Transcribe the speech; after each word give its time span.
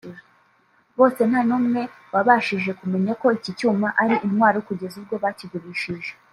bose 0.97 1.21
nta 1.29 1.41
n’umwe 1.49 1.81
wabashije 2.13 2.71
kumenya 2.79 3.13
ko 3.21 3.27
iki 3.37 3.51
cyuma 3.59 3.87
ari 4.01 4.15
intwaro 4.25 4.57
kugeza 4.67 4.95
ubwo 5.01 5.15
bakigurishije 5.23 6.11